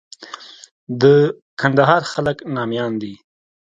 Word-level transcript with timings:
د 1.01 1.03
کندهار 1.59 2.01
خلک 2.11 2.37
ناميان 2.55 2.91
دي. 3.01 3.13